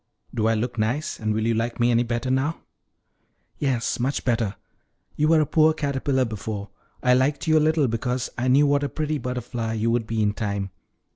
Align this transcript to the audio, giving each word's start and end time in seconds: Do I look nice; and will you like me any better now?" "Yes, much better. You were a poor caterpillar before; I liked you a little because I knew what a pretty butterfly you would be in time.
Do 0.33 0.47
I 0.47 0.55
look 0.55 0.79
nice; 0.79 1.19
and 1.19 1.31
will 1.31 1.45
you 1.45 1.53
like 1.53 1.79
me 1.79 1.91
any 1.91 2.01
better 2.01 2.31
now?" 2.31 2.61
"Yes, 3.59 3.99
much 3.99 4.25
better. 4.25 4.55
You 5.15 5.27
were 5.27 5.41
a 5.41 5.45
poor 5.45 5.75
caterpillar 5.75 6.25
before; 6.25 6.69
I 7.03 7.13
liked 7.13 7.45
you 7.45 7.55
a 7.55 7.59
little 7.59 7.87
because 7.87 8.27
I 8.35 8.47
knew 8.47 8.65
what 8.65 8.83
a 8.83 8.89
pretty 8.89 9.19
butterfly 9.19 9.73
you 9.73 9.91
would 9.91 10.07
be 10.07 10.23
in 10.23 10.33
time. 10.33 10.71